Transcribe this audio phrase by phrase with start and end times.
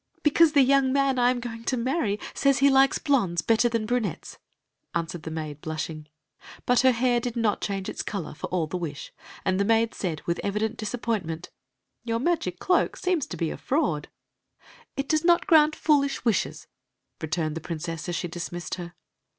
[0.23, 3.85] "Because the young man I am going to marry says he likes blondes better than
[3.85, 4.39] brunettes,"
[4.95, 6.07] answered the maid, blushing.
[6.65, 9.13] But her hair did not change its color, for all the wish;
[9.45, 11.55] and the maid said, with evident disappoint ment:,*•
[12.03, 14.07] Your magic cloak seems to be a traud.
[14.97, 16.65] "It does not grant foolish wishes,"
[17.21, 18.95] returned the princess, as she dismissed her.